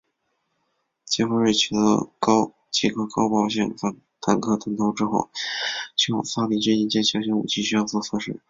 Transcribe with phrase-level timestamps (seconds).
[1.05, 2.09] 杰佛瑞取得
[2.71, 5.29] 几颗高爆性反坦克弹头之后
[5.95, 8.35] 去往萨里郡一间小型武器学校作测试。